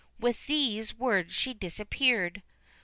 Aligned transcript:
With 0.19 0.47
these 0.47 0.95
words 0.95 1.31
she 1.31 1.53
disappeared. 1.53 2.41